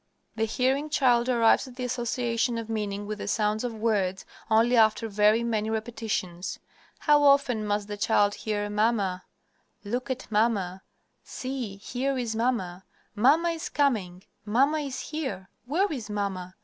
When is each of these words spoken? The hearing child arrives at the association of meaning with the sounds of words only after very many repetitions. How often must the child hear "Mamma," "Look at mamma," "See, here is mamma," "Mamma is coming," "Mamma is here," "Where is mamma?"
The 0.35 0.45
hearing 0.45 0.89
child 0.89 1.29
arrives 1.29 1.67
at 1.67 1.75
the 1.75 1.83
association 1.85 2.57
of 2.57 2.69
meaning 2.69 3.05
with 3.05 3.19
the 3.19 3.27
sounds 3.27 3.63
of 3.63 3.75
words 3.75 4.25
only 4.49 4.75
after 4.75 5.07
very 5.07 5.43
many 5.43 5.69
repetitions. 5.69 6.57
How 6.97 7.21
often 7.21 7.67
must 7.67 7.87
the 7.87 7.97
child 7.97 8.33
hear 8.33 8.67
"Mamma," 8.67 9.25
"Look 9.83 10.09
at 10.09 10.25
mamma," 10.31 10.81
"See, 11.23 11.75
here 11.77 12.17
is 12.17 12.35
mamma," 12.35 12.83
"Mamma 13.13 13.49
is 13.49 13.69
coming," 13.69 14.23
"Mamma 14.43 14.79
is 14.79 14.99
here," 14.99 15.49
"Where 15.67 15.91
is 15.93 16.09
mamma?" 16.09 16.55